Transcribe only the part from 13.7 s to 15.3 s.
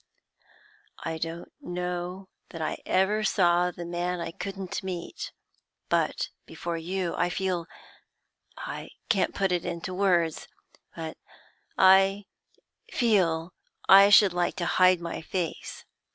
I should like to hide my